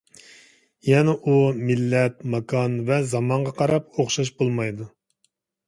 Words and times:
يەنى، 0.87 1.13
ئۇ، 1.31 1.35
مىللەت، 1.67 2.25
ماكان 2.37 2.79
ۋە 2.89 2.99
زامانغا 3.13 3.55
قاراپ 3.63 3.95
ئوخشاش 4.03 4.35
بولمايدۇ. 4.43 4.93